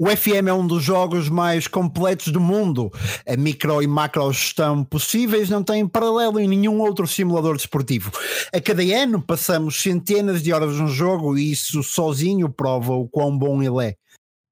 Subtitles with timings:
[0.00, 2.88] O FM é um dos jogos mais completos do mundo.
[3.26, 8.12] A micro e macro gestão possíveis não têm paralelo em nenhum outro simulador desportivo.
[8.54, 13.36] A cada ano passamos centenas de horas no jogo e isso sozinho prova o quão
[13.36, 13.96] bom ele é.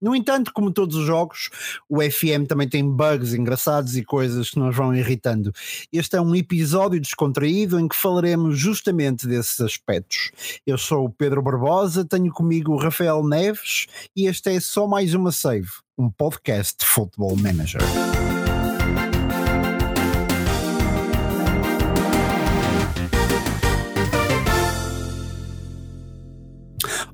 [0.00, 1.50] No entanto, como todos os jogos,
[1.88, 5.52] o FM também tem bugs engraçados e coisas que nos vão irritando.
[5.92, 10.30] Este é um episódio descontraído em que falaremos justamente desses aspectos.
[10.66, 15.14] Eu sou o Pedro Barbosa, tenho comigo o Rafael Neves e este é só mais
[15.14, 17.80] uma save, um podcast de Football Manager.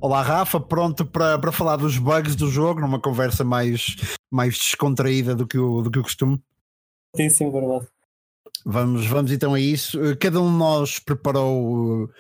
[0.03, 3.95] Olá Rafa, pronto para, para falar dos bugs do jogo, numa conversa mais,
[4.29, 6.43] mais descontraída do que o, do que o costume?
[7.15, 7.87] Sim, sim, verdade.
[8.65, 9.99] Vamos, vamos então a isso.
[10.21, 12.11] Cada um de nós preparou uh,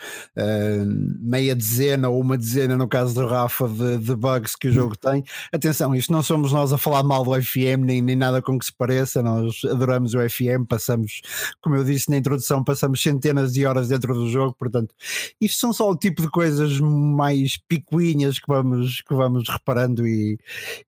[1.20, 4.96] meia dezena ou uma dezena, no caso do Rafa, de, de, bugs que o jogo
[4.96, 5.22] tem.
[5.52, 8.64] Atenção, isto não somos nós a falar mal do FM, nem, nem nada com que
[8.64, 9.22] se pareça.
[9.22, 11.20] Nós adoramos o FM, passamos,
[11.60, 14.56] como eu disse na introdução, passamos centenas de horas dentro do jogo.
[14.58, 14.92] Portanto,
[15.40, 20.36] isto são só o tipo de coisas mais picuinhas que vamos, que vamos reparando e,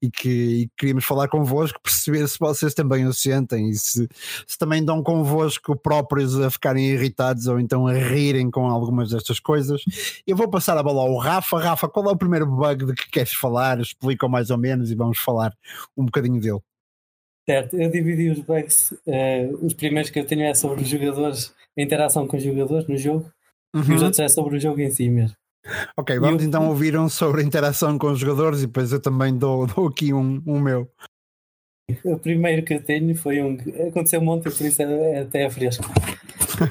[0.02, 4.08] e, que, e queríamos falar convosco, perceber se vocês também o sentem e se,
[4.46, 9.10] se também dão convosco convosco próprios a ficarem irritados ou então a rirem com algumas
[9.10, 9.82] destas coisas.
[10.26, 11.58] Eu vou passar a bola ao Rafa.
[11.58, 13.80] Rafa, qual é o primeiro bug de que queres falar?
[13.80, 15.52] Explica mais ou menos e vamos falar
[15.96, 16.60] um bocadinho dele.
[17.48, 18.92] Certo, eu dividi os bugs.
[19.06, 22.88] Uh, os primeiros que eu tenho é sobre os jogadores, a interação com os jogadores
[22.88, 23.30] no jogo,
[23.74, 23.80] uhum.
[23.80, 24.04] e os uhum.
[24.04, 25.36] outros é sobre o jogo em si mesmo.
[25.96, 26.48] Ok, vamos eu...
[26.48, 29.88] então ouvir um sobre a interação com os jogadores e depois eu também dou, dou
[29.88, 30.88] aqui um, um meu.
[32.02, 33.58] O primeiro que eu tenho foi um.
[33.88, 35.84] Aconteceu ontem, por isso é, até é fresco.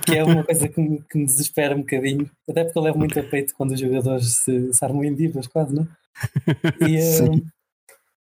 [0.06, 2.30] Que é uma coisa que me, que me, desespera um bocadinho.
[2.50, 5.46] Até porque eu levo muito a peito quando os jogadores se, se armam em divas,
[5.46, 5.88] quase, não?
[6.82, 6.98] E,
[7.30, 7.46] um,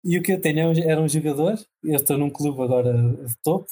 [0.02, 1.58] e o que eu tenho é era um jogador.
[1.84, 3.68] Eu estou num clube agora de topo.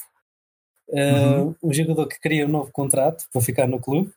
[0.89, 1.55] Uh, uhum.
[1.63, 4.11] Um jogador que queria um novo contrato para ficar no clube.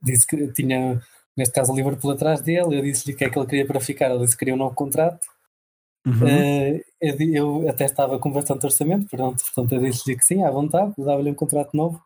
[0.00, 1.02] Disse que tinha,
[1.36, 2.78] neste caso, o Liverpool atrás dele.
[2.78, 4.10] Eu disse-lhe o que é que ele queria para ficar.
[4.10, 5.26] Ele disse que queria um novo contrato
[6.06, 6.12] Uhum.
[6.12, 10.50] Uh, eu, eu, até estava com bastante orçamento, pronto, portanto eu disse-lhe que sim, à
[10.50, 12.02] vontade, dava-lhe um contrato novo.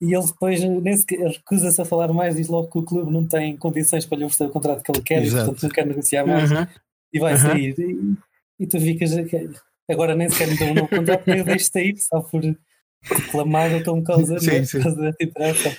[0.00, 4.04] E ele depois recusa-se a falar mais, diz logo que o clube não tem condições
[4.04, 5.42] para lhe oferecer o contrato que ele quer Exato.
[5.42, 6.66] e portanto não quer negociar mais uhum.
[7.12, 7.38] e vai uhum.
[7.38, 7.74] sair.
[7.78, 8.16] E,
[8.62, 9.12] e, tu ficas
[9.90, 12.42] agora nem sequer me dão um novo contrato, nem eu deixo sair só por
[13.02, 14.82] reclamar ou como causa, sim, sim.
[14.82, 15.72] causa da interação.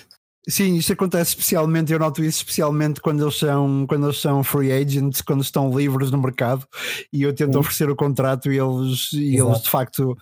[0.46, 4.72] Sim, isto acontece especialmente, eu noto isso especialmente quando eles são, quando eles são free
[4.72, 6.66] agents, quando estão livres no mercado
[7.12, 7.58] e eu tento Sim.
[7.58, 10.16] oferecer o contrato e eles, e eles de facto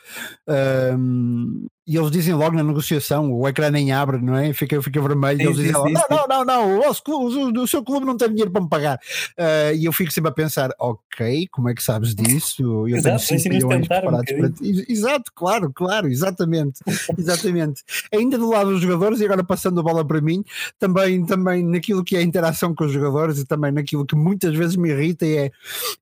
[0.49, 4.53] um, e eles dizem logo na negociação, o ecrã nem abre, não é?
[4.53, 7.59] Fica, fica vermelho, sim, eles dizem sim, logo, sim, não, não, não, não, o, clube,
[7.61, 8.99] o, seu clube não tem dinheiro para me pagar.
[9.39, 12.89] Uh, e eu fico sempre a pensar, ok, como é que sabes disso?
[12.89, 14.85] Eu Exato, tenho 5 milhões preparados um para ti.
[14.89, 16.81] Exato, claro, claro, exatamente,
[17.17, 17.85] exatamente.
[18.13, 20.45] Ainda do lado dos jogadores, e agora passando a bola para mim,
[20.81, 24.57] também, também naquilo que é a interação com os jogadores e também naquilo que muitas
[24.57, 25.53] vezes me irrita é,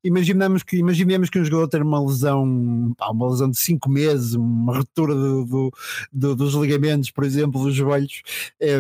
[0.02, 4.32] imaginamos que, imaginemos que um jogador tem uma lesão, pá, uma lesão de 5 meses,
[4.32, 5.73] uma ruptura do, do
[6.12, 8.22] do, dos ligamentos, por exemplo, dos joelhos.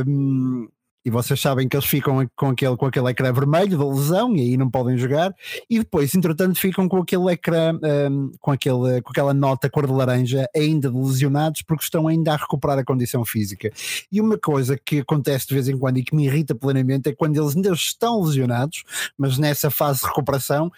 [0.06, 0.68] Um,
[1.04, 4.40] e vocês sabem que eles ficam com aquele, com aquele ecrã vermelho da lesão e
[4.40, 5.34] aí não podem jogar,
[5.68, 7.78] e depois, entretanto, ficam com aquele ecrã,
[8.10, 12.36] um, com, aquele, com aquela nota cor de laranja ainda lesionados porque estão ainda a
[12.36, 13.70] recuperar a condição física.
[14.10, 17.14] E uma coisa que acontece de vez em quando e que me irrita plenamente é
[17.14, 18.82] quando eles ainda estão lesionados,
[19.18, 20.70] mas nessa fase de recuperação,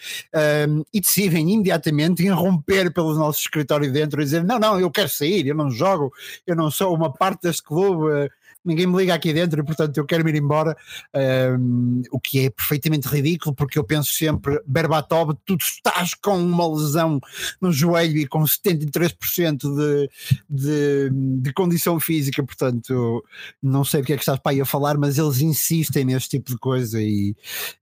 [0.69, 5.09] um, e decidem imediatamente irromper pelo nosso escritório dentro e dizer: Não, não, eu quero
[5.09, 6.13] sair, eu não jogo,
[6.47, 8.29] eu não sou uma parte deste clube
[8.67, 10.77] ninguém me liga aqui dentro e portanto eu quero ir embora,
[11.59, 16.69] um, o que é perfeitamente ridículo porque eu penso sempre, Berbatov, tu estás com uma
[16.69, 17.21] lesão
[17.61, 20.11] no joelho e com 73% de,
[20.49, 21.11] de,
[21.41, 23.25] de condição física, portanto
[23.63, 26.31] não sei o que é que estás para aí a falar, mas eles insistem neste
[26.31, 27.35] tipo de coisa e,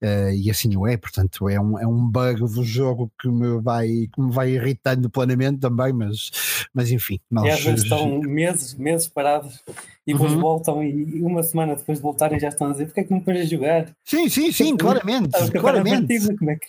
[0.02, 3.60] uh, e assim o é, portanto é um, é um bug do jogo que me
[3.60, 6.30] vai, que me vai irritando plenamente também, mas,
[6.72, 7.20] mas enfim.
[7.30, 9.62] Nós, e às vezes estão meses, meses parados
[10.06, 10.40] e depois uhum.
[10.40, 13.20] voltam e uma semana depois de voltarem já estão a dizer porque é que não
[13.20, 13.94] pões a jogar?
[14.04, 15.50] Sim, sim, sim, claramente.
[15.52, 16.36] claramente.
[16.36, 16.68] Como é que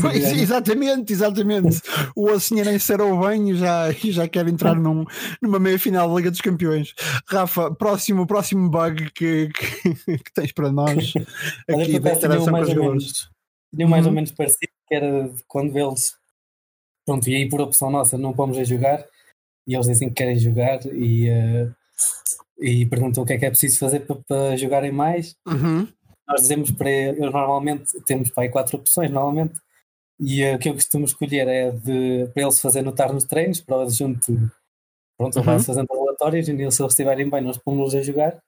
[0.00, 1.80] pois, exatamente, exatamente.
[2.14, 5.04] o Ossinha nem será bem e já, já quer entrar num,
[5.42, 6.94] numa meia final da Liga dos Campeões.
[7.26, 11.12] Rafa, próximo, próximo bug que, que, que tens para nós
[11.68, 13.28] aqui da interação com os jogadores.
[13.74, 14.10] Tinha mais uhum.
[14.10, 16.14] ou menos parecido, que era quando eles
[17.04, 19.04] pronto, e aí por opção nossa não pomos a jogar
[19.66, 21.74] e eles dizem que querem jogar e uh,
[22.64, 25.36] e perguntou o que é que é preciso fazer para, para jogarem mais.
[25.46, 25.86] Uhum.
[26.26, 29.60] Nós dizemos para eu normalmente temos para aí quatro opções normalmente
[30.18, 33.24] E uh, o que eu costumo escolher é de, para ele se fazer notar nos
[33.24, 34.32] treinos, para o adjunto,
[35.18, 35.44] pronto, uhum.
[35.44, 38.40] vai fazendo relatórios e se eles estiverem bem, nós pomos-los a jogar.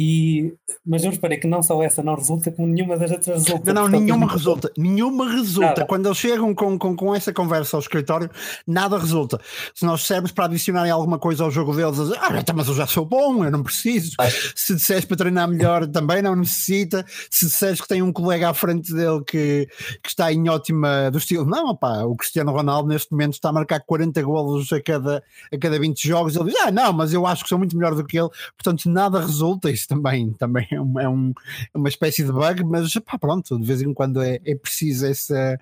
[0.00, 0.54] E,
[0.86, 3.74] mas eu reparei que não só essa não resulta, como nenhuma das outras resulta.
[3.74, 4.70] Não, não, nenhuma resulta.
[4.78, 5.66] Nenhuma resulta.
[5.66, 5.86] Nada.
[5.86, 8.30] Quando eles chegam com, com, com essa conversa ao escritório,
[8.64, 9.40] nada resulta.
[9.74, 12.86] Se nós dissermos para adicionarem alguma coisa ao jogo deles, ah, então, mas eu já
[12.86, 14.12] sou bom, eu não preciso.
[14.54, 17.04] Se disseres para treinar melhor, também não necessita.
[17.28, 19.66] Se disseres que tem um colega à frente dele que,
[20.00, 23.52] que está em ótima do estilo, não, opá, o Cristiano Ronaldo neste momento está a
[23.52, 26.36] marcar 40 golos a cada, a cada 20 jogos.
[26.36, 28.28] Ele diz, ah, não, mas eu acho que sou muito melhor do que ele.
[28.56, 29.68] Portanto, nada resulta.
[29.68, 31.32] Isso também, também é, um, é, um,
[31.74, 35.06] é uma espécie de bug, mas pá, pronto, de vez em quando é, é preciso
[35.06, 35.58] essa,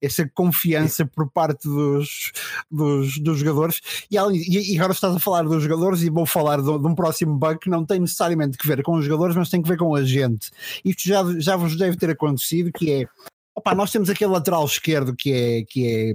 [0.00, 2.30] essa confiança por parte dos,
[2.70, 3.80] dos, dos jogadores.
[4.10, 7.36] E, e, agora estás a falar dos jogadores e vou falar de, de, um próximo
[7.36, 9.94] bug que não tem necessariamente que ver com os jogadores, mas tem que ver com
[9.94, 10.50] a gente.
[10.84, 13.08] Isto já, já vos deve ter acontecido, que é
[13.54, 16.14] Opa, nós temos aquele lateral esquerdo que é, que é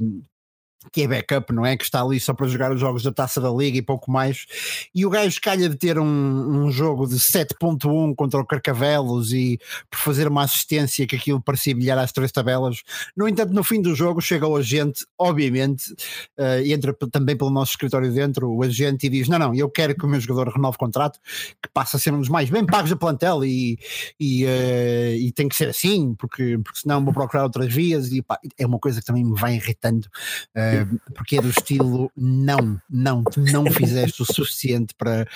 [0.91, 1.75] que é backup, não é?
[1.77, 4.45] Que está ali só para jogar os jogos da taça da liga e pouco mais.
[4.93, 6.05] E o gajo calha de ter um,
[6.65, 9.59] um jogo de 7.1 contra o Carcavelos e
[9.89, 12.83] por fazer uma assistência que aquilo parecia bilhar às três tabelas.
[13.15, 15.91] No entanto, no fim do jogo chega o agente, obviamente,
[16.39, 19.95] uh, entra também pelo nosso escritório dentro, o agente e diz: Não, não, eu quero
[19.95, 21.19] que o meu jogador renove contrato,
[21.61, 23.77] que passa a ser um dos mais bem pagos da plantel e,
[24.19, 28.11] e, uh, e tem que ser assim, porque, porque senão vou procurar outras vias.
[28.11, 30.07] E pá, é uma coisa que também me vai irritando.
[30.55, 30.74] Uh,
[31.13, 35.27] porque é do estilo não, não, tu não fizeste o suficiente para,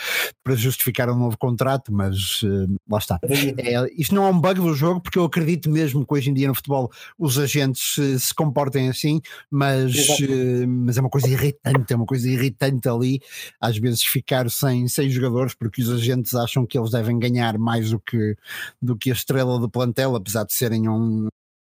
[0.44, 3.20] para justificar um novo contrato, mas uh, lá está.
[3.24, 6.34] É, isto não é um bug do jogo, porque eu acredito mesmo que hoje em
[6.34, 11.28] dia no futebol os agentes se, se comportem assim, mas, uh, mas é uma coisa
[11.28, 13.22] irritante, é uma coisa irritante ali,
[13.60, 17.92] às vezes ficar sem, sem jogadores, porque os agentes acham que eles devem ganhar mais
[17.92, 18.36] do que,
[18.82, 21.28] do que a estrela do plantel, apesar de serem um,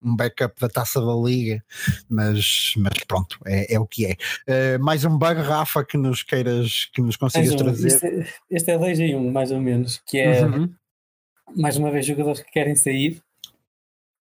[0.03, 1.63] um backup da taça da liga,
[2.09, 4.15] mas, mas pronto, é, é o que é.
[4.47, 7.87] Uh, mais um bug, Rafa, que nos queiras, que nos consigas um, trazer.
[7.87, 10.69] Este é, este é 2 em 1, um, mais ou menos, que é uhum.
[11.55, 13.21] mais uma vez jogadores que querem sair.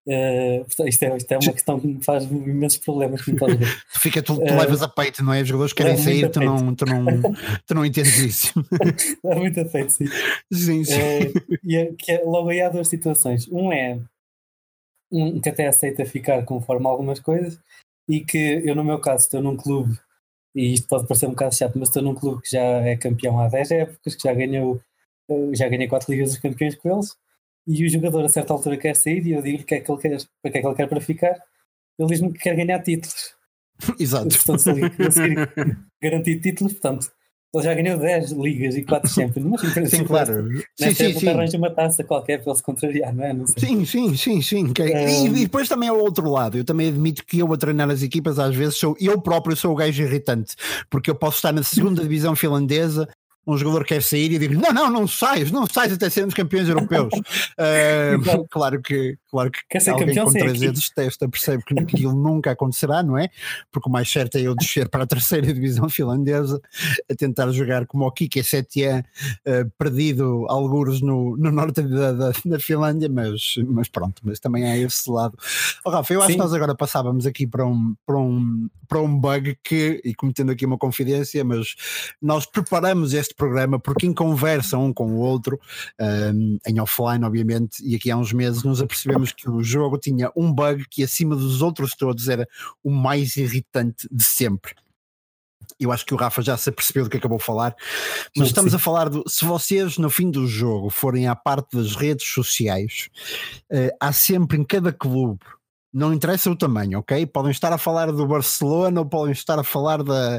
[0.05, 3.21] Uh, isto, é, isto é uma questão que me faz imensos problemas.
[4.01, 5.43] Fica, tu, tu uh, levas a peito, não é?
[5.43, 7.05] Os jogadores querem sair, tu não, tu, não,
[7.65, 8.53] tu não entendes isso.
[9.25, 10.07] é muito a peito, sim.
[10.53, 10.99] Sim, sim.
[10.99, 13.47] Uh, e é, que é, logo aí há duas situações.
[13.49, 14.01] Um é
[15.13, 17.61] um, que até aceita ficar conforme algumas coisas
[18.09, 19.97] e que eu no meu caso estou num clube
[20.55, 23.41] e isto pode parecer um bocado chato, mas estou num clube que já é campeão
[23.41, 24.81] há 10 épocas, que já ganhou
[25.55, 27.17] já ganhei 4 ligas dos campeões com eles
[27.67, 30.01] e o jogador a certa altura quer sair e eu digo-lhe que é que ele
[30.01, 31.43] quer, para que é que ele quer para ficar
[31.99, 33.35] ele diz-me que quer ganhar títulos
[33.99, 34.29] Exato.
[34.29, 35.37] Portanto, se ele conseguir
[36.03, 37.13] garantir títulos, portanto,
[37.55, 39.47] ele já ganhou 10 ligas e 4 Champions.
[39.47, 40.49] Mas sim, claro.
[40.77, 41.29] Sim, sim, sim.
[41.29, 43.33] arranja uma taça qualquer para ele se contrariar, não é?
[43.33, 44.71] Não sim, sim, sim, sim.
[44.71, 44.95] Okay.
[44.95, 45.37] Um...
[45.37, 46.57] E, e, depois também é o outro lado.
[46.57, 49.73] Eu também admito que eu a treinar as equipas, às vezes, sou eu próprio sou
[49.73, 50.55] o gajo irritante,
[50.89, 53.09] porque eu posso estar na segunda divisão finlandesa
[53.47, 56.69] um jogador quer sair e digo não, não, não sais, não sais até sermos campeões
[56.69, 57.13] europeus.
[57.59, 62.15] uh, claro que, claro que quer alguém campeão, com três dedos testa percebe que aquilo
[62.15, 63.29] nunca acontecerá, não é?
[63.73, 66.61] Porque o mais certo é eu descer para a terceira divisão finlandesa
[67.11, 72.33] a tentar jogar como o Kike Setien, uh, perdido alguns no, no norte da, da,
[72.45, 75.37] da, Finlândia, mas, mas pronto, mas também há esse lado.
[75.85, 76.35] Oh, Rafa, eu acho Sim.
[76.35, 80.53] que nós agora passávamos aqui para um, para um, para um bug que, e cometendo
[80.53, 81.75] aqui uma confidência, mas
[82.21, 85.59] nós preparamos este programa por quem conversa um com o outro,
[85.99, 90.31] um, em offline, obviamente, e aqui há uns meses nos apercebemos que o jogo tinha
[90.37, 92.47] um bug que, acima dos outros todos, era
[92.85, 94.75] o mais irritante de sempre.
[95.81, 97.75] Eu acho que o Rafa já se apercebeu do que acabou de falar,
[98.37, 98.77] mas sim, estamos sim.
[98.77, 99.25] a falar do.
[99.27, 103.09] Se vocês, no fim do jogo, forem à parte das redes sociais,
[103.71, 105.41] uh, há sempre em cada clube
[105.93, 107.27] não interessa o tamanho, ok?
[107.27, 110.39] Podem estar a falar do Barcelona ou podem estar a falar da,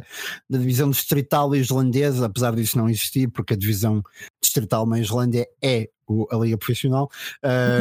[0.49, 4.01] da divisão distrital islandesa, apesar disso não existir, porque a divisão
[4.41, 7.09] distrital na Islândia é o, a liga profissional.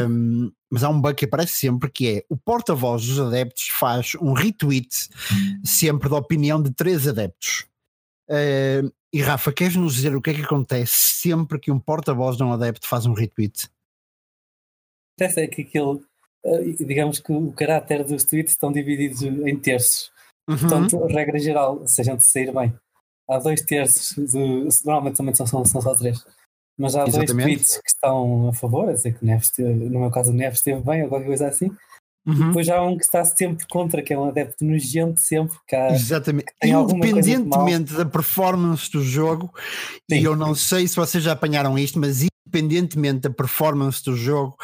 [0.07, 4.15] Um, mas há um bug que aparece sempre que é o porta-voz dos adeptos faz
[4.19, 4.89] um retweet
[5.63, 7.65] sempre da opinião de três adeptos.
[8.29, 12.35] Uh, e Rafa, queres nos dizer o que é que acontece sempre que um porta-voz
[12.35, 13.69] de um adepto faz um retweet?
[15.15, 16.12] Acontece é que aquele eh,
[16.79, 20.11] digamos que o caráter dos tweets estão divididos em terços.
[20.49, 20.57] Uhum.
[20.57, 22.73] Portanto, regra geral, se a gente sair bem,
[23.29, 26.23] há dois terços, de, normalmente também são, são, são só três,
[26.77, 27.33] mas há Exatamente.
[27.33, 30.59] dois tweets que estão a favor, a dizer que Neves, no meu caso, o Neves
[30.59, 31.71] esteve bem ou qualquer coisa assim.
[32.25, 32.47] Uhum.
[32.47, 35.57] Depois há um que está sempre contra, que é um adepto nojento sempre.
[35.67, 36.53] Que há, Exatamente.
[36.61, 39.53] Que Independentemente da performance do jogo,
[40.09, 40.19] Sim.
[40.19, 42.23] e eu não sei se vocês já apanharam isto, mas
[42.53, 44.55] independentemente da performance do jogo,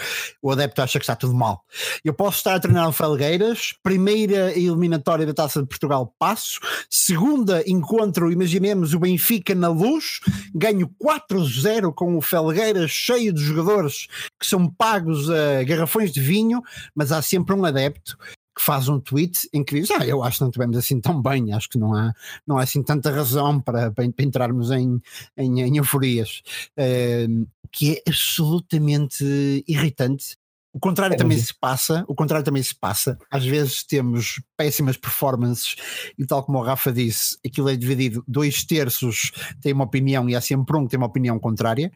[0.42, 1.64] o adepto acha que está tudo mal.
[2.04, 7.64] Eu posso estar a treinar no Felgueiras, primeira eliminatória da Taça de Portugal passo, segunda
[7.68, 10.20] encontro, imaginemos o Benfica na luz,
[10.54, 14.08] ganho 4-0 com o Felgueiras cheio de jogadores
[14.40, 16.62] que são pagos a garrafões de vinho,
[16.94, 18.18] mas há sempre um adepto
[18.60, 21.22] que faz um tweet em que diz: Ah, eu acho que não tivemos assim tão
[21.22, 22.14] bem, acho que não há,
[22.46, 25.02] não há assim tanta razão para, para, entrarmos em,
[25.38, 26.42] em, em euforias,
[26.78, 30.36] uh, que é absolutamente irritante.
[30.74, 33.18] O contrário é também se passa, o contrário também se passa.
[33.32, 35.78] Às vezes temos péssimas performances
[36.18, 40.36] e tal como o Rafa disse, aquilo é dividido, dois terços têm uma opinião e
[40.36, 41.92] há sempre um que tem uma opinião contrária.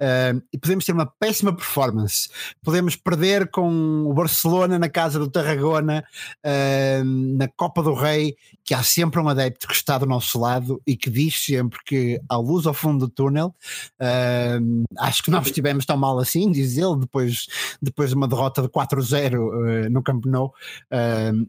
[0.00, 2.28] Uh, e podemos ter uma péssima performance.
[2.62, 6.04] Podemos perder com o Barcelona na casa do Tarragona,
[6.44, 10.80] uh, na Copa do Rei, que há sempre um adepto que está do nosso lado
[10.86, 13.54] e que diz sempre que há luz ao fundo do túnel.
[14.00, 17.46] Uh, acho que não estivemos tão mal assim, diz ele, depois,
[17.82, 20.54] depois de uma derrota de 4-0 no Camp Nou.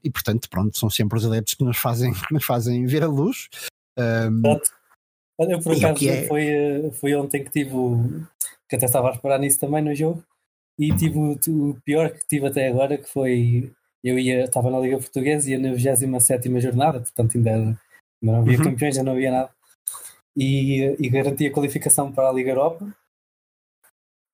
[0.03, 3.08] e portanto, pronto, são sempre os adeptos que nos fazem, que nos fazem ver a
[3.08, 3.48] luz.
[5.39, 6.27] Olha, por acaso é...
[6.27, 8.22] foi, eh, foi ontem que tive o.
[8.69, 10.23] que até estava a esperar nisso também no jogo.
[10.77, 13.71] E tive o, o pior que tive até agora, que foi.
[14.03, 17.81] Eu ia, estava na Liga Portuguesa, ia na 27 jornada, portanto ainda, ainda
[18.21, 18.63] não havia uhum.
[18.63, 19.49] campeões, já não havia nada.
[20.38, 22.88] E, e garantia a qualificação para a Liga Europa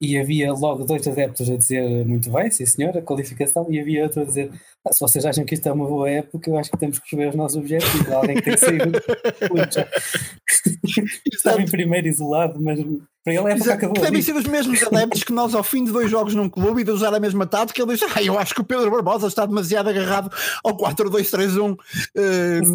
[0.02, 4.04] e havia logo dois adeptos a dizer muito bem, sim senhor, a qualificação, e havia
[4.04, 4.52] outro a dizer
[4.86, 7.16] ah, se vocês acham que isto é uma boa época, eu acho que temos que
[7.16, 8.12] rever os nossos objetivos.
[8.12, 8.82] Alguém que tem que sair.
[11.32, 12.80] Estava em primeiro isolado, mas
[13.26, 16.12] para ele é época Devem ser os mesmos adeptos que nós, ao fim de dois
[16.12, 18.62] jogos num clube e de usar a mesma tática, ele diz: ah, Eu acho que
[18.62, 20.30] o Pedro Barbosa está demasiado agarrado
[20.64, 21.74] ao 4-2-3-1.
[21.74, 21.78] Uh,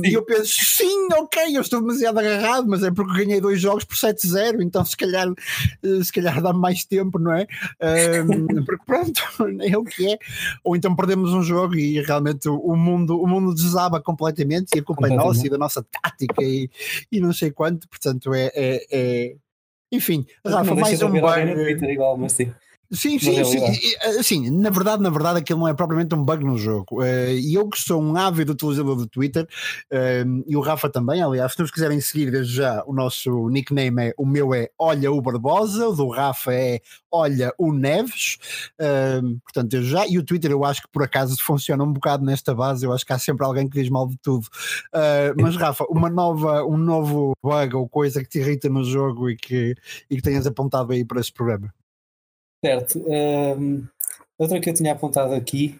[0.04, 3.85] e eu penso: Sim, ok, eu estou demasiado agarrado, mas é porque ganhei dois jogos
[3.85, 7.47] por 7-0, então se calhar, uh, se calhar dá mais tempo, não é?
[7.80, 9.23] Uh, porque pronto,
[9.62, 10.19] é o que é.
[10.64, 14.83] Ou então perdemos um jogo e realmente o mundo, o mundo desaba completamente e a
[14.83, 16.69] culpa é nossa e da nossa tática e,
[17.12, 19.37] e não sei quanto, portanto é, é, é
[19.93, 21.85] enfim, Rafa, mais um bug.
[21.91, 22.55] Igual, mas sim.
[22.93, 23.61] Sim, sim, sim.
[24.19, 27.01] Assim, na verdade, na verdade, aquilo não é propriamente um bug no jogo.
[27.01, 31.23] Uh, e eu que sou um ávido utilizador do Twitter, uh, e o Rafa também,
[31.23, 35.13] aliás, se nos quiserem seguir desde já, o nosso nickname é, o meu é Olha
[35.13, 36.81] o Barbosa, o do Rafa é
[37.13, 38.39] Olha o Neves,
[38.81, 42.25] uh, portanto, desde já, e o Twitter eu acho que por acaso funciona um bocado
[42.25, 44.49] nesta base, eu acho que há sempre alguém que diz mal de tudo.
[45.41, 49.37] mas Rafa, uma nova, um novo bug ou coisa que te irrita no jogo e
[49.37, 49.77] que,
[50.11, 51.73] e que tenhas apontado aí para este programa?
[52.64, 53.02] Certo.
[53.07, 53.87] Um,
[54.38, 55.76] outra que eu tinha apontado aqui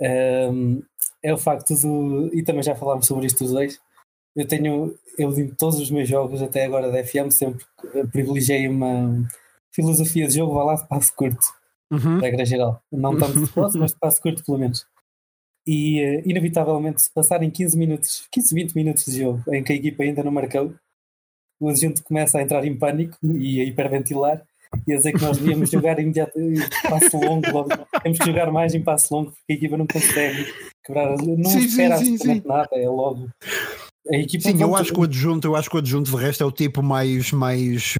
[0.00, 0.82] um,
[1.22, 2.30] é o facto do.
[2.32, 3.78] E também já falámos sobre isto os dois.
[4.34, 4.94] Eu tenho.
[5.18, 7.64] Eu em todos os meus jogos até agora da FM sempre
[8.12, 9.28] privilegiei uma
[9.72, 11.44] filosofia de jogo, vá lá de passo curto.
[11.90, 12.18] Uhum.
[12.18, 12.82] Regra geral.
[12.90, 14.86] Não tanto de posse, mas de passo curto pelo menos.
[15.66, 19.76] E uh, inevitavelmente se passarem 15 minutos, 15, 20 minutos de jogo em que a
[19.76, 20.72] equipa ainda não marcou,
[21.60, 24.42] o adjunto começa a entrar em pânico e a hiperventilar
[24.86, 26.56] ia dizer que nós devíamos jogar imediato, em
[26.88, 27.70] passo longo, logo.
[28.02, 30.52] temos que jogar mais em passo longo porque a equipa não consegue
[30.84, 33.28] quebrar, não sim, espera sim, absolutamente sim, nada, é logo.
[34.10, 36.42] A equipa sim, eu acho que o adjunto, eu acho que o adjunto de resto
[36.42, 37.94] é o tipo mais, mais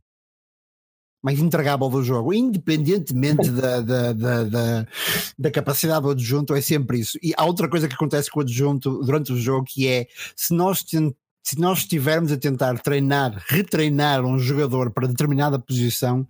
[1.22, 4.86] mais entregável do jogo, independentemente da, da, da, da,
[5.38, 7.18] da capacidade do adjunto, é sempre isso.
[7.22, 10.54] E há outra coisa que acontece com o adjunto durante o jogo que é se
[10.54, 10.82] nós
[11.42, 16.26] se nós estivermos a tentar treinar, retreinar um jogador para determinada posição,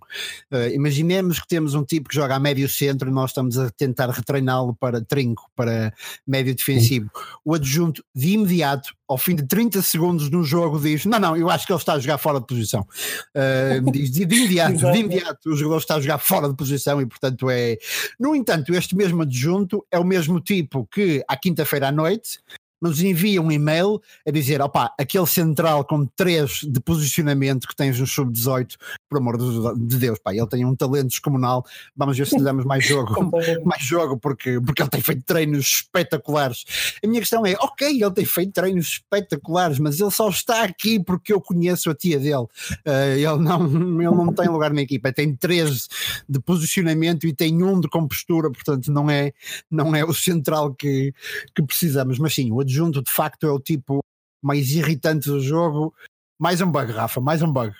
[0.51, 3.69] uh, imaginemos que temos um tipo que joga a médio centro e nós estamos a
[3.69, 5.93] tentar retreiná-lo para trinco, para
[6.25, 7.09] médio defensivo.
[7.43, 11.49] O adjunto de imediato, ao fim de 30 segundos no jogo, diz: Não, não, eu
[11.49, 12.87] acho que ele está a jogar fora de posição.
[13.35, 17.01] Uh, diz de, de imediato, de imediato, o jogador está a jogar fora de posição
[17.01, 17.77] e, portanto, é.
[18.19, 22.39] No entanto, este mesmo adjunto é o mesmo tipo que à quinta-feira à noite
[22.81, 27.99] nos envia um e-mail a dizer: opá, aquele central com três de posicionamento que tens
[27.99, 28.75] no sub-18,
[29.07, 31.63] por amor de Deus, pá, ele tem um talento descomunal.
[31.95, 33.13] Vamos ver se lhe damos mais jogo,
[33.63, 36.65] mais jogo, porque, porque ele tem feito treinos espetaculares.
[37.03, 40.99] A minha questão é: ok, ele tem feito treinos espetaculares, mas ele só está aqui
[40.99, 42.47] porque eu conheço a tia dele.
[42.85, 43.65] Uh, ele, não,
[44.01, 45.87] ele não tem lugar na equipa, tem três
[46.27, 49.33] de posicionamento e tem um de compostura, portanto, não é,
[49.69, 51.13] não é o central que,
[51.55, 52.17] que precisamos.
[52.17, 53.99] Mas sim, o adjunto de facto é o tipo
[54.41, 55.93] mais irritante do jogo.
[56.39, 57.75] Mais um bug, Rafa, mais um bug.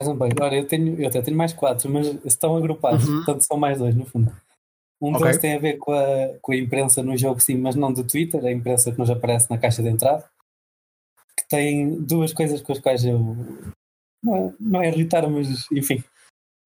[0.00, 0.34] Mais um bug.
[0.40, 3.16] Olha, eu, tenho, eu até tenho mais quatro, mas estão agrupados, uhum.
[3.16, 4.34] portanto são mais dois no fundo.
[5.00, 5.22] Um okay.
[5.22, 8.04] deles tem a ver com a, com a imprensa no jogo, sim, mas não do
[8.04, 10.24] Twitter, a imprensa que nos aparece na caixa de entrada,
[11.36, 13.36] que tem duas coisas com as quais eu.
[14.22, 16.02] Não, não é irritar, mas enfim.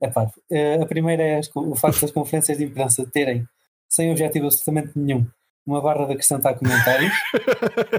[0.01, 0.31] É pá,
[0.81, 3.45] a primeira é o facto das conferências de imprensa terem,
[3.91, 5.27] sem objetivo absolutamente nenhum,
[5.69, 7.13] uma barra de acrescentar comentários.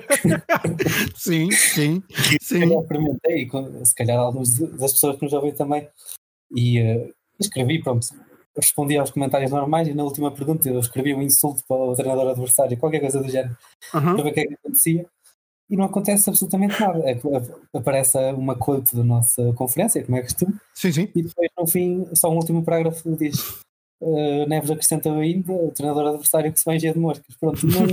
[1.16, 2.04] sim, sim.
[2.42, 2.64] sim.
[2.64, 3.50] Eu experimentei,
[3.84, 5.88] se calhar algumas das pessoas que nos ouvem também,
[6.56, 8.08] e uh, escrevi, pronto,
[8.56, 12.30] respondi aos comentários normais e na última pergunta eu escrevi um insulto para o treinador
[12.30, 13.56] adversário, qualquer coisa do género,
[13.94, 14.16] uhum.
[14.16, 15.06] para ver o que é que acontecia.
[15.70, 17.00] E não acontece absolutamente nada.
[17.08, 17.20] É,
[17.78, 20.56] aparece uma quote da nossa conferência, como é costume.
[20.74, 21.10] Sim, sim.
[21.16, 23.62] E depois, no fim, só um último parágrafo diz
[24.01, 27.36] Uh, Neves acrescenta ainda o treinador adversário que se vai de moscas.
[27.38, 27.82] Pronto, não,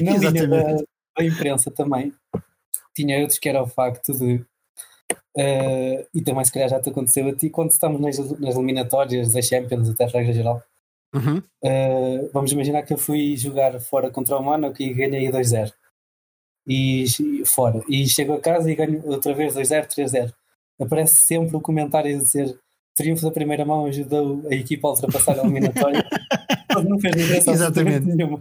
[0.00, 0.76] não, na linha da,
[1.16, 2.12] da, imprensa também.
[2.94, 4.36] Tinha outros que era o facto de
[5.36, 9.32] uh, e também se calhar já te aconteceu a ti quando estamos nas, nas eliminatórias
[9.32, 10.62] da Champions até a regra geral
[11.14, 11.38] uhum.
[11.38, 15.72] uh, vamos imaginar que eu fui jogar fora contra o Monaco e ganhei 2-0
[16.66, 17.06] e
[17.46, 17.82] fora.
[17.88, 20.32] E chego a casa e ganho outra vez 2-0, 3-0
[20.80, 22.58] aparece sempre o comentário a dizer
[22.98, 26.04] triunfo da primeira mão ajudou a equipa a ultrapassar a eliminatória.
[26.86, 28.06] não fez diferença Exatamente.
[28.06, 28.40] nenhuma.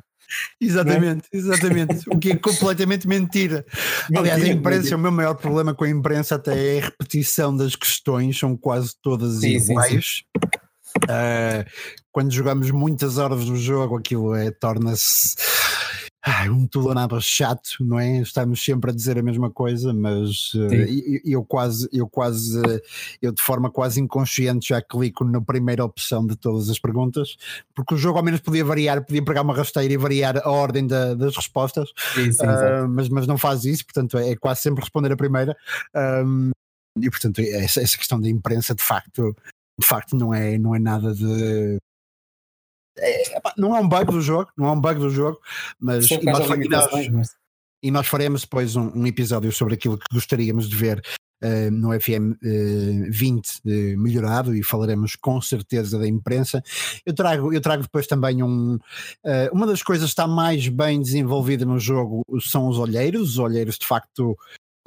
[0.59, 1.37] Exatamente, é?
[1.37, 2.03] exatamente.
[2.09, 3.65] o que é completamente mentira.
[4.09, 4.97] mentira Aliás, a imprensa, mentira.
[4.97, 8.91] o meu maior problema com a imprensa até é a repetição das questões, são quase
[9.01, 9.89] todas sim, iguais.
[9.89, 10.49] Sim, sim.
[11.03, 11.63] Uh,
[12.11, 15.35] quando jogamos muitas horas do jogo, aquilo é, torna-se
[16.29, 18.17] ah, um tudo nada chato, não é?
[18.17, 20.67] Estamos sempre a dizer a mesma coisa, mas uh,
[21.23, 22.61] eu, quase, eu quase,
[23.21, 27.37] eu de forma quase inconsciente já clico na primeira opção de todas as perguntas,
[27.73, 30.85] porque o jogo ao menos podia variar, podia pegar uma rasteira e variar a ordem
[30.85, 34.61] da, das respostas, sim, sim, uh, mas, mas não faz isso, portanto é, é quase
[34.61, 35.55] sempre responder a primeira.
[35.95, 36.51] Um,
[36.99, 39.33] e portanto, essa, essa questão da imprensa de facto,
[39.79, 41.77] de facto não é, não é nada de
[42.99, 45.39] é, não é um bug do jogo, não é um bug do jogo,
[45.79, 47.29] mas, e nós, nós,
[47.83, 51.01] e nós, faremos depois um, um, episódio sobre aquilo que gostaríamos de ver
[51.43, 56.63] uh, no FM uh, 20 uh, melhorado e falaremos com certeza da imprensa.
[57.05, 58.77] Eu trago, eu trago depois também um.
[59.25, 63.31] Eh, uma das coisas que está mais bem desenvolvida no jogo são os olheiros.
[63.31, 64.37] Os olheiros de facto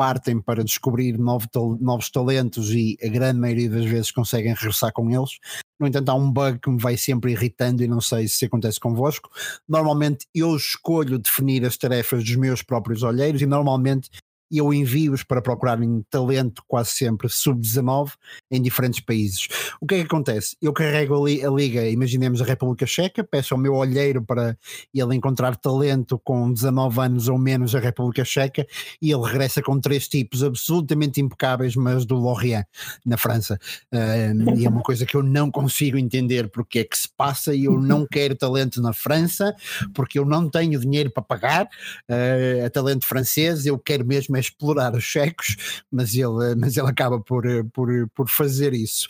[0.01, 1.47] partem para descobrir novo,
[1.79, 5.33] novos talentos e a grande maioria das vezes conseguem regressar com eles.
[5.79, 8.81] No entanto, há um bug que me vai sempre irritando e não sei se acontece
[8.81, 9.29] convosco.
[9.69, 14.09] Normalmente eu escolho definir as tarefas dos meus próprios olheiros e normalmente
[14.51, 18.13] e eu envio-os para procurarem talento quase sempre sub-19
[18.51, 19.49] em diferentes países.
[19.81, 20.57] O que é que acontece?
[20.61, 24.57] Eu carrego ali a liga, imaginemos a República Checa, peço ao meu olheiro para
[24.93, 28.67] ele encontrar talento com 19 anos ou menos a República Checa
[29.01, 32.65] e ele regressa com três tipos absolutamente impecáveis, mas do Lorient,
[33.05, 33.59] na França.
[33.93, 37.55] Uh, e é uma coisa que eu não consigo entender porque é que se passa
[37.55, 39.55] e eu não quero talento na França,
[39.95, 44.95] porque eu não tenho dinheiro para pagar uh, a talento francês, eu quero mesmo explorar
[44.95, 49.09] os checos, mas ele, mas ele acaba por, por, por fazer isso.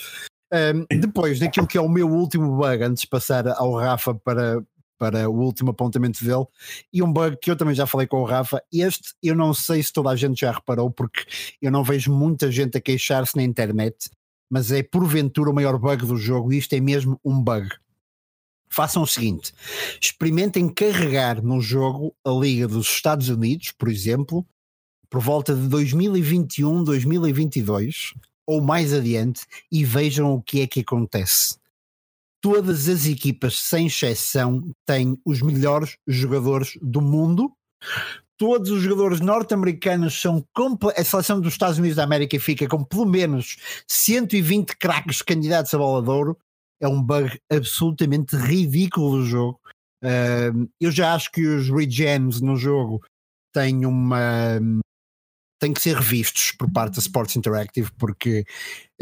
[0.52, 4.62] Um, depois, daquilo que é o meu último bug, antes de passar ao Rafa para,
[4.98, 6.44] para o último apontamento dele,
[6.92, 9.82] e um bug que eu também já falei com o Rafa, este eu não sei
[9.82, 11.24] se toda a gente já reparou, porque
[11.62, 14.10] eu não vejo muita gente a queixar-se na internet,
[14.50, 17.68] mas é porventura o maior bug do jogo, e isto é mesmo um bug.
[18.68, 19.52] Façam o seguinte:
[20.00, 24.44] experimentem carregar no jogo a Liga dos Estados Unidos, por exemplo,
[25.10, 28.14] por volta de 2021, 2022
[28.46, 31.58] ou mais adiante e vejam o que é que acontece.
[32.40, 37.52] Todas as equipas, sem exceção, têm os melhores jogadores do mundo.
[38.38, 40.42] Todos os jogadores norte-americanos são.
[40.96, 45.78] A seleção dos Estados Unidos da América fica com pelo menos 120 craques candidatos a
[45.78, 46.38] bola de ouro.
[46.80, 49.60] É um bug absolutamente ridículo do jogo.
[50.02, 53.04] Uh, eu já acho que os regens no jogo
[53.52, 54.58] têm uma
[55.60, 58.44] têm que ser revistos por parte da Sports Interactive porque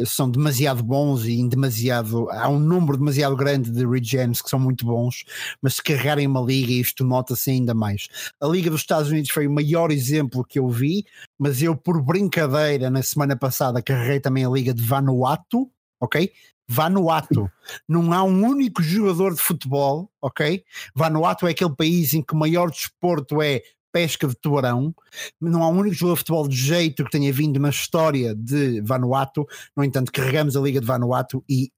[0.04, 4.58] são demasiado bons e em demasiado há um número demasiado grande de regens que são
[4.58, 5.24] muito bons,
[5.62, 8.08] mas se carregarem uma liga isto nota-se ainda mais.
[8.40, 11.04] A Liga dos Estados Unidos foi o maior exemplo que eu vi,
[11.38, 16.30] mas eu por brincadeira na semana passada carreguei também a Liga de Vanuatu, ok?
[16.68, 17.50] Vanuatu.
[17.88, 20.62] Não há um único jogador de futebol, ok?
[20.94, 23.62] Vanuatu é aquele país em que o maior desporto é
[23.98, 24.94] pesca de tubarão.
[25.40, 28.80] Não há um único jogador de futebol de jeito que tenha vindo na história de
[28.80, 29.44] Vanuatu.
[29.76, 31.72] No entanto, carregamos a Liga de Vanuatu e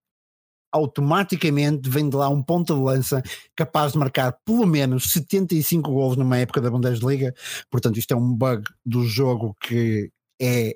[0.70, 3.22] automaticamente vem de lá um ponto de lança
[3.56, 7.34] capaz de marcar pelo menos 75 gols numa época da Bundesliga.
[7.70, 10.10] Portanto, isto é um bug do jogo que
[10.42, 10.74] é,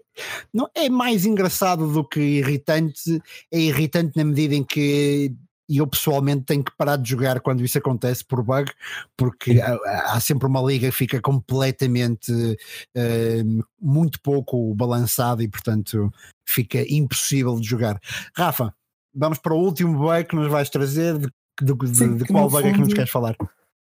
[0.53, 3.23] não, é mais engraçado do que irritante.
[3.53, 5.31] É irritante na medida em que
[5.69, 8.71] e eu pessoalmente tenho que parar de jogar quando isso acontece por bug,
[9.17, 16.13] porque há, há, sempre uma liga que fica completamente uh, muito pouco balançada e portanto
[16.47, 17.99] fica impossível de jogar.
[18.37, 18.75] Rafa,
[19.15, 21.29] vamos para o último bug que nos vais trazer, de,
[21.61, 23.37] de, de, Sim, de qual bug fundo, é que nos queres falar?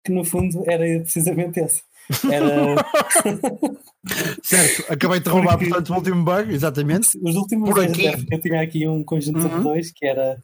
[0.04, 1.82] Que no fundo era precisamente esse.
[2.30, 2.74] Era...
[4.42, 5.68] certo, acabei de roubar Porque...
[5.68, 7.18] portanto o último bug, exatamente.
[7.22, 8.06] Os últimos Por aqui.
[8.30, 9.58] eu tinha aqui um conjunto uhum.
[9.58, 10.42] de dois que era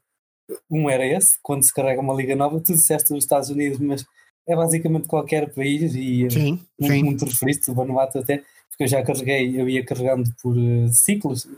[0.71, 4.05] um era esse, quando se carrega uma liga nova, tu disseste os Estados Unidos, mas
[4.47, 7.03] é basicamente qualquer país e sim, muito, sim.
[7.03, 11.49] muito referiste, o Vanuatu até, porque eu já carreguei, eu ia carregando por uh, ciclos,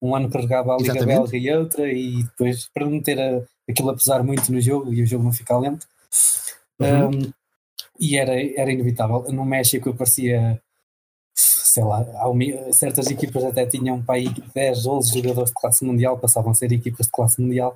[0.00, 1.18] um ano carregava a Liga Exatamente.
[1.18, 4.92] Belga e outra, e depois para não ter a, aquilo a pesar muito no jogo
[4.92, 5.86] e o jogo não ficar lento.
[6.78, 7.08] Uhum.
[7.08, 7.32] Um,
[7.98, 9.24] e era, era inevitável.
[9.32, 10.60] No México aparecia,
[11.34, 12.04] sei lá,
[12.72, 16.70] certas equipas até tinham para aí 10, 11 jogadores de classe mundial, passavam a ser
[16.72, 17.74] equipas de classe mundial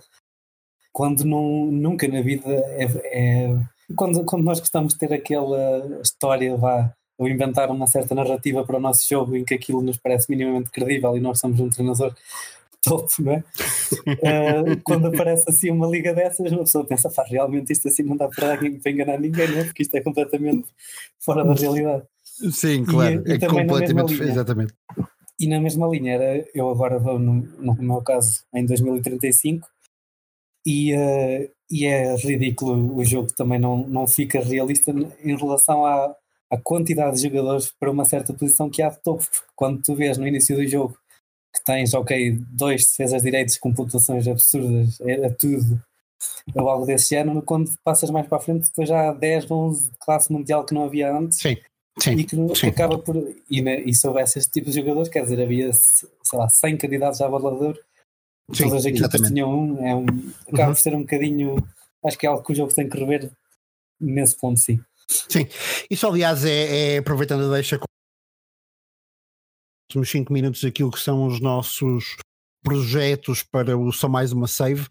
[0.93, 3.57] quando não, nunca na vida é, é,
[3.97, 8.77] quando, quando nós gostamos de ter aquela história vá, ou inventar uma certa narrativa para
[8.77, 12.15] o nosso jogo em que aquilo nos parece minimamente credível e nós somos um treinador
[12.83, 13.39] top, não é?
[13.39, 18.17] uh, quando aparece assim uma liga dessas, uma pessoa pensa, faz realmente isto assim não
[18.17, 19.65] dá para, para enganar ninguém, não é?
[19.65, 20.69] Porque isto é completamente
[21.19, 22.05] fora da realidade.
[22.51, 24.73] Sim, claro, e, é completamente, linha, exatamente.
[25.39, 29.69] E na mesma linha, era, eu agora vou, no, no meu caso, em 2035,
[30.67, 34.93] e, uh, e é ridículo o jogo também não, não fica realista
[35.23, 36.15] em relação à,
[36.51, 39.25] à quantidade de jogadores para uma certa posição que há de topo.
[39.55, 40.97] Quando tu vês no início do jogo
[41.55, 45.83] que tens, ok, dois defesas direitos com pontuações absurdas, é, é tudo,
[46.55, 49.91] ou algo desse género, quando passas mais para a frente, depois já há 10, 11
[49.91, 51.39] de classe mundial que não havia antes.
[51.39, 51.57] Sim.
[51.99, 52.69] Sim, e que sim.
[52.69, 53.17] acaba por.
[53.17, 57.21] E, e se houvesse este tipo de jogadores, quer dizer, havia, sei lá, 100 candidatos
[57.21, 57.79] a avalador
[58.53, 59.33] Sim, todas as equipas exatamente.
[59.35, 60.07] tinham um, é um
[60.49, 60.75] acaba uhum.
[60.75, 61.69] por ser um bocadinho
[62.05, 63.31] acho que é algo que o jogo tem que rever
[64.01, 64.81] nesse ponto sim.
[65.29, 65.47] Sim,
[65.91, 67.79] isso aliás é, é aproveitando a deixa
[69.97, 72.17] uns 5 minutos aquilo que são os nossos
[72.63, 74.87] projetos para o Só Mais Uma Save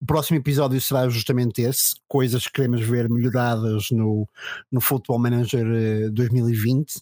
[0.00, 4.26] o próximo episódio será justamente esse, coisas que queremos ver melhoradas no,
[4.72, 7.00] no Football Manager 2020 uh,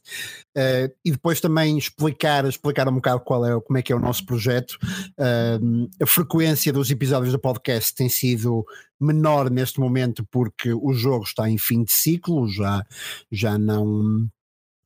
[0.56, 4.00] eh, e depois também explicar, explicar um bocado qual é, como é que é o
[4.00, 4.76] nosso projeto.
[5.16, 8.64] Uh, a frequência dos episódios do podcast tem sido
[9.00, 12.84] menor neste momento porque o jogo está em fim de ciclo, já,
[13.30, 14.28] já não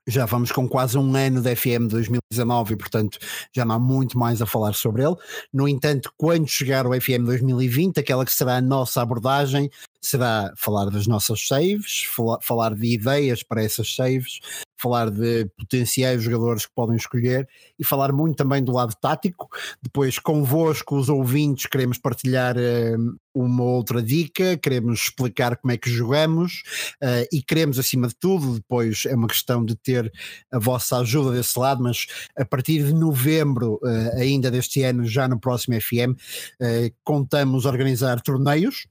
[0.06, 3.18] já vamos com quase um ano da FM 2019 e, portanto,
[3.54, 5.14] já não há muito mais a falar sobre ele.
[5.52, 10.86] No entanto, quando chegar o FM 2020, aquela que será a nossa abordagem será falar
[10.90, 12.04] das nossas saves,
[12.42, 14.40] falar de ideias para essas saves,
[14.82, 19.48] falar de potenciais jogadores que podem escolher e falar muito também do lado tático.
[19.80, 25.88] Depois, convosco, os ouvintes, queremos partilhar uh, uma outra dica, queremos explicar como é que
[25.88, 26.62] jogamos
[27.02, 30.12] uh, e queremos, acima de tudo, depois é uma questão de ter
[30.50, 35.28] a vossa ajuda desse lado, mas a partir de novembro, uh, ainda deste ano, já
[35.28, 36.18] no próximo FM,
[37.04, 38.86] contamos organizar torneios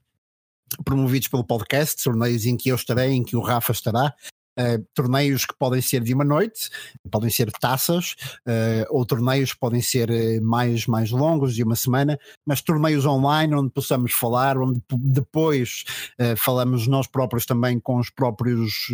[0.84, 4.14] promovidos pelo podcast, torneios em que eu estarei, em que o Rafa estará,
[4.58, 6.68] Uh, torneios que podem ser de uma noite,
[7.10, 8.14] podem ser taças,
[8.46, 13.06] uh, ou torneios que podem ser uh, mais, mais longos, de uma semana, mas torneios
[13.06, 15.84] online onde possamos falar, onde depois
[16.36, 18.88] falamos nós próprios também com os próprios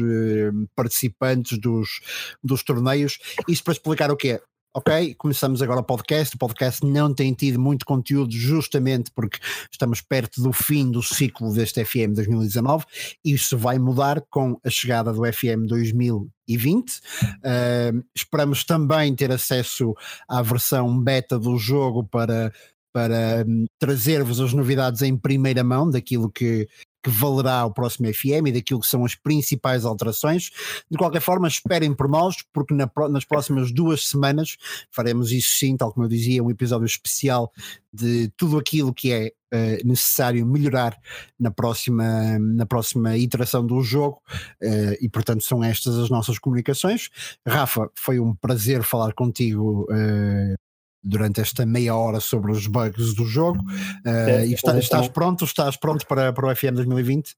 [0.74, 2.00] participantes dos,
[2.42, 3.18] dos torneios.
[3.48, 4.40] Isto para explicar o que é
[4.78, 6.36] ok, começamos agora o podcast.
[6.36, 9.38] O podcast não tem tido muito conteúdo, justamente porque
[9.72, 12.84] estamos perto do fim do ciclo deste FM 2019.
[13.24, 16.90] Isso vai mudar com a chegada do FM 2020.
[16.90, 19.94] Uh, esperamos também ter acesso
[20.28, 22.52] à versão beta do jogo para
[22.90, 26.66] para um, trazer-vos as novidades em primeira mão daquilo que,
[27.08, 30.50] que valerá o próximo FM e daquilo que são as principais alterações.
[30.90, 34.56] De qualquer forma, esperem por nós, porque na, nas próximas duas semanas
[34.90, 37.50] faremos isso sim, tal como eu dizia, um episódio especial
[37.92, 40.96] de tudo aquilo que é uh, necessário melhorar
[41.40, 44.20] na próxima, na próxima iteração do jogo
[44.62, 47.08] uh, e portanto são estas as nossas comunicações.
[47.46, 50.67] Rafa, foi um prazer falar contigo uh,
[51.02, 53.60] durante esta meia hora sobre os bugs do jogo.
[54.04, 55.44] Uh, é, e está, estás pronto?
[55.44, 57.36] Estás pronto para, para o FM 2020?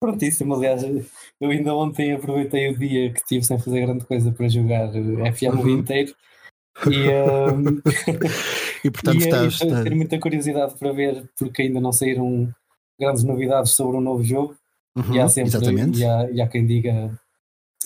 [0.00, 4.48] Prontíssimo, aliás, eu ainda ontem aproveitei o dia que tive sem fazer grande coisa para
[4.48, 6.14] jogar FM o dia inteiro.
[6.86, 7.82] E, um,
[8.82, 9.60] e portanto e, estás.
[9.60, 12.48] E, tenho muita curiosidade para ver, porque ainda não saíram
[12.98, 14.56] grandes novidades sobre o um novo jogo.
[14.96, 15.98] Uhum, e há sempre exatamente.
[15.98, 17.10] E há, e há quem diga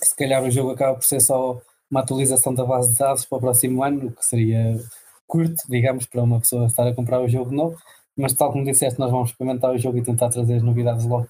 [0.00, 3.24] que se calhar o jogo acaba por ser só uma atualização da base de dados
[3.24, 4.78] para o próximo ano, o que seria
[5.26, 7.76] curto, digamos, para uma pessoa estar a comprar o jogo novo.
[8.16, 11.28] mas tal como disseste, nós vamos experimentar o jogo e tentar trazer as novidades logo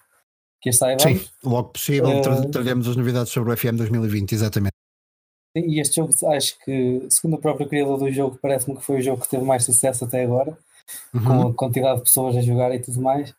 [0.60, 4.72] que este sai Sim, logo possível uh, traremos as novidades sobre o FM 2020, exatamente.
[5.54, 9.02] E este jogo, acho que, segundo o próprio criador do jogo, parece-me que foi o
[9.02, 10.56] jogo que teve mais sucesso até agora,
[11.12, 11.24] uhum.
[11.24, 13.34] com a quantidade de pessoas a jogar e tudo mais.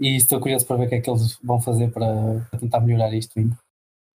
[0.00, 2.80] E estou curioso para ver o que é que eles vão fazer para, para tentar
[2.80, 3.56] melhorar isto ainda.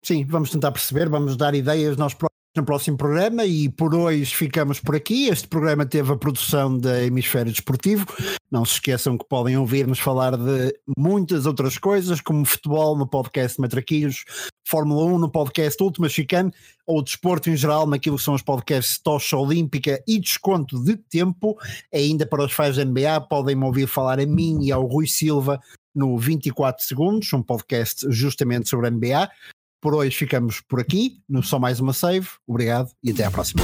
[0.02, 4.34] Sim, vamos tentar perceber, vamos dar ideias nós próprios no próximo programa e por hoje
[4.34, 5.28] ficamos por aqui.
[5.28, 8.06] Este programa teve a produção da Hemisfério Desportivo.
[8.50, 13.60] Não se esqueçam que podem ouvir-nos falar de muitas outras coisas, como futebol no podcast
[13.60, 14.24] Matraquilhos,
[14.66, 16.50] Fórmula 1 no podcast Última Chicane,
[16.86, 21.56] ou desporto em geral naquilo que são os podcasts Tocha Olímpica e Desconto de Tempo.
[21.92, 25.60] Ainda para os fãs da NBA, podem ouvir falar a mim e ao Rui Silva
[25.94, 29.30] no 24 Segundos, um podcast justamente sobre a NBA.
[29.86, 32.26] Por hoje ficamos por aqui, Só Mais Uma Save.
[32.44, 33.62] Obrigado e até à próxima.